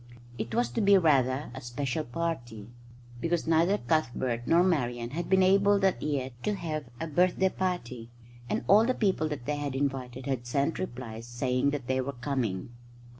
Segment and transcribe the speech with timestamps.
[0.39, 2.71] It was to be rather a special party,
[3.19, 8.09] because neither Cuthbert nor Marian had been able that year to have a birthday party;
[8.49, 12.13] and all the people that they had invited had sent replies saying that they were
[12.13, 12.69] coming.